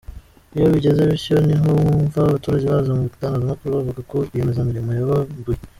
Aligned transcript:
Iyo 0.55 0.65
bigenze 0.73 1.01
bityo 1.09 1.35
niho 1.47 1.67
mwumva 1.81 2.17
abaturage 2.21 2.65
baza 2.73 2.91
mu 2.97 3.03
itangazamakuru 3.09 3.69
bavuga 3.77 3.99
ko 4.09 4.15
rwiyemezamirimo 4.25 4.89
yabambuye. 4.97 5.59